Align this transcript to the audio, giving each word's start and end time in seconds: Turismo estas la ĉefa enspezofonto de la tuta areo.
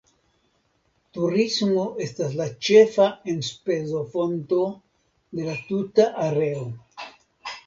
Turismo 1.17 1.83
estas 2.05 2.33
la 2.39 2.47
ĉefa 2.69 3.05
enspezofonto 3.35 4.63
de 5.41 5.47
la 5.51 5.55
tuta 5.69 6.09
areo. 6.31 6.65